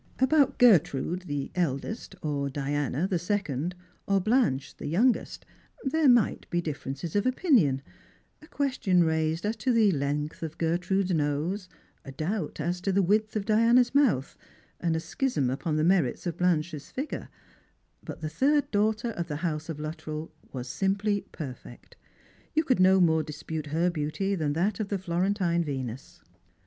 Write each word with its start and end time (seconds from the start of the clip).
About 0.17 0.57
Gertrude 0.57 1.25
the 1.27 1.51
eldest, 1.53 2.15
or 2.23 2.49
Diana 2.49 3.07
the 3.07 3.19
second, 3.19 3.75
or 4.07 4.19
Blanche 4.19 4.75
the 4.77 4.87
youngest, 4.87 5.45
there 5.83 6.09
might 6.09 6.49
be 6.49 6.59
differences 6.59 7.15
of 7.15 7.27
opinion— 7.27 7.83
a 8.41 8.47
question 8.47 9.03
raised 9.03 9.45
as 9.45 9.55
to 9.57 9.71
the 9.71 9.91
length 9.91 10.41
of 10.41 10.57
Gertrude's 10.57 11.13
nose, 11.13 11.69
a 12.03 12.11
doubt 12.11 12.59
as 12.59 12.81
to 12.81 12.91
the 12.91 13.03
width 13.03 13.35
of 13.35 13.45
Diana's 13.45 13.93
mouth, 13.93 14.35
a 14.79 14.99
schism 14.99 15.51
upon 15.51 15.75
the 15.75 15.83
merits 15.83 16.25
of 16.25 16.35
Blanche's 16.37 16.89
figure; 16.89 17.29
but 18.03 18.21
the 18.21 18.27
third 18.27 18.71
daughter 18.71 19.11
of 19.11 19.27
the 19.27 19.35
house 19.45 19.69
of 19.69 19.79
Luttrell 19.79 20.31
was 20.51 20.67
simply 20.67 21.25
perfect; 21.31 21.95
you 22.55 22.63
could 22.63 22.79
no 22.79 22.99
more 22.99 23.21
dispute 23.21 23.67
her 23.67 23.91
beauty 23.91 24.33
than 24.33 24.53
that 24.53 24.79
of 24.79 24.87
the 24.89 24.97
Florentine 24.97 25.63
Venus. 25.63 26.23